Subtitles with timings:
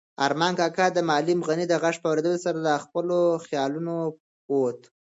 [0.25, 3.95] ارمان کاکا د معلم غني د غږ په اورېدو سره له خپلو خیالونو
[4.51, 4.79] ووت.